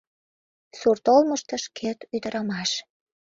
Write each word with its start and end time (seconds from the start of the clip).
Сурт 0.79 1.05
олмышто— 1.15 1.55
шкет 1.65 1.99
ӱдырамаш. 2.15 2.71